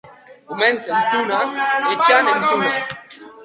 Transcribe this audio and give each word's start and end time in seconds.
Umeen 0.53 0.79
zentzuna, 0.85 1.39
etxean 1.93 2.33
entzuna. 2.35 2.71